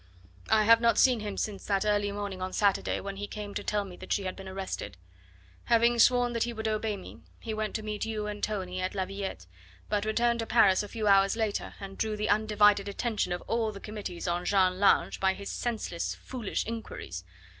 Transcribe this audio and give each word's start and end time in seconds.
I 0.49 0.63
have 0.63 0.81
not 0.81 0.97
seen 0.97 1.19
him 1.19 1.37
since 1.37 1.63
that 1.67 1.85
early 1.85 2.11
morning 2.11 2.41
on 2.41 2.53
Saturday 2.53 2.99
when 3.01 3.17
he 3.17 3.27
came 3.27 3.53
to 3.53 3.63
tell 3.63 3.85
me 3.85 3.95
that 3.97 4.11
she 4.11 4.23
had 4.23 4.35
been 4.35 4.47
arrested. 4.47 4.97
Having 5.65 5.99
sworn 5.99 6.33
that 6.33 6.41
he 6.41 6.53
would 6.53 6.67
obey 6.67 6.97
me, 6.97 7.19
he 7.39 7.53
went 7.53 7.75
to 7.75 7.83
meet 7.83 8.03
you 8.03 8.25
and 8.25 8.43
Tony 8.43 8.81
at 8.81 8.95
La 8.95 9.05
Villette, 9.05 9.45
but 9.89 10.03
returned 10.03 10.39
to 10.39 10.47
Paris 10.47 10.81
a 10.81 10.87
few 10.89 11.05
hours 11.07 11.35
later, 11.35 11.75
and 11.79 11.99
drew 11.99 12.17
the 12.17 12.29
undivided 12.29 12.87
attention 12.87 13.31
of 13.31 13.43
all 13.43 13.71
the 13.71 13.79
committees 13.79 14.27
on 14.27 14.43
Jeanne 14.43 14.79
Lange 14.79 15.19
by 15.19 15.35
his 15.35 15.51
senseless, 15.51 16.15
foolish 16.15 16.65
inquiries. 16.65 17.23